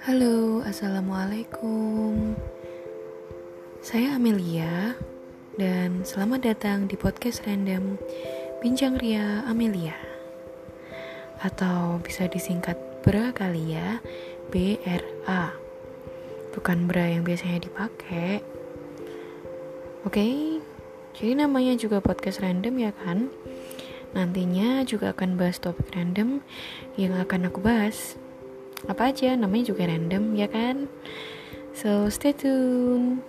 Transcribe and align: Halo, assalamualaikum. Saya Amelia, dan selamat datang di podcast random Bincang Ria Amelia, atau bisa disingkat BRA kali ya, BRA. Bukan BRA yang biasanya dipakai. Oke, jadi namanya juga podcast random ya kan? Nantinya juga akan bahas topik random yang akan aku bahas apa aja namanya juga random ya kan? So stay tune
Halo, 0.00 0.64
assalamualaikum. 0.64 2.32
Saya 3.84 4.16
Amelia, 4.16 4.96
dan 5.60 6.08
selamat 6.08 6.40
datang 6.40 6.88
di 6.88 6.96
podcast 6.96 7.44
random 7.44 8.00
Bincang 8.64 8.96
Ria 8.96 9.44
Amelia, 9.44 9.92
atau 11.44 12.00
bisa 12.00 12.24
disingkat 12.32 12.80
BRA 13.04 13.28
kali 13.36 13.76
ya, 13.76 14.00
BRA. 14.48 15.52
Bukan 16.56 16.88
BRA 16.88 17.20
yang 17.20 17.20
biasanya 17.20 17.68
dipakai. 17.68 18.40
Oke, 20.08 20.24
jadi 21.12 21.44
namanya 21.44 21.76
juga 21.76 22.00
podcast 22.00 22.40
random 22.40 22.88
ya 22.88 22.96
kan? 23.04 23.28
Nantinya 24.16 24.80
juga 24.88 25.12
akan 25.12 25.36
bahas 25.36 25.60
topik 25.60 25.92
random 25.92 26.40
yang 26.96 27.20
akan 27.20 27.52
aku 27.52 27.60
bahas 27.60 28.16
apa 28.86 29.12
aja 29.12 29.36
namanya 29.36 29.74
juga 29.74 29.90
random 29.90 30.36
ya 30.38 30.48
kan? 30.48 30.88
So 31.74 32.08
stay 32.08 32.32
tune 32.36 33.24